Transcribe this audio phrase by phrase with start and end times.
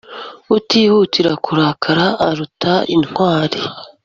[0.57, 3.59] utihutira kurakara aruta intwari